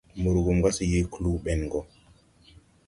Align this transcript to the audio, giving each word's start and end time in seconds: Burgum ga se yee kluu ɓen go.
Burgum 0.23 0.57
ga 0.63 0.71
se 0.77 0.83
yee 0.91 1.09
kluu 1.13 1.37
ɓen 1.43 1.61
go. 1.71 1.79